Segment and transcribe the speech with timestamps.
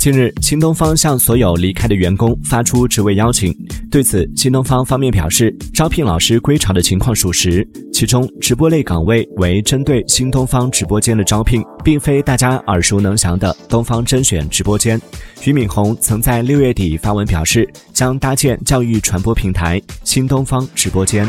[0.00, 3.54] 近日新东方向所有离开的员工发出职位邀请。
[3.90, 14.98] 对此新东方方面表示招聘老师归巢的情况属实其中直播类岗位为针对新东方直播间的招聘并非大家耳熟能详的东方甄选直播间。
[15.42, 21.28] 俞敏洪曾在六月底发文表示将搭建教育传播平台新东方直播间。